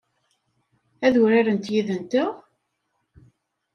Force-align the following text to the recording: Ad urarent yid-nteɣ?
Ad 1.05 1.15
urarent 1.21 1.71
yid-nteɣ? 1.73 2.31